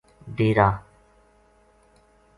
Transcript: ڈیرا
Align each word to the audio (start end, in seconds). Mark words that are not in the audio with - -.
ڈیرا 0.37 0.67